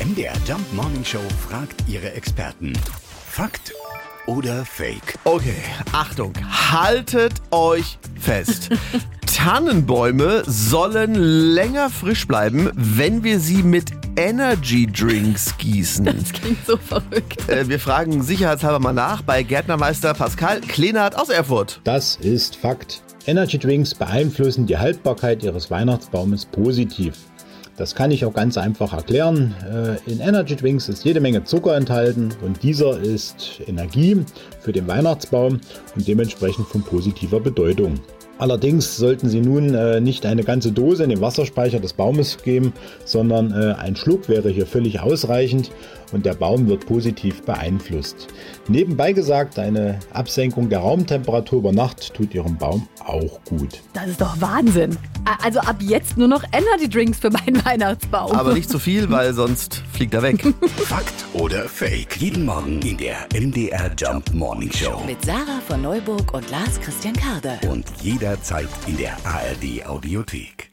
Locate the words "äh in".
29.64-30.18